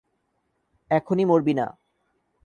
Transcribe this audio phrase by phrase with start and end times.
[0.91, 1.67] এখনি মরবি না!